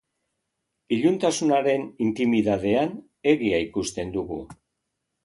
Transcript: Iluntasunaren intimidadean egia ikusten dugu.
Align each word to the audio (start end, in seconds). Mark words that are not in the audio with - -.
Iluntasunaren 0.95 1.85
intimidadean 2.05 2.97
egia 3.33 3.61
ikusten 3.67 4.15
dugu. 4.17 4.41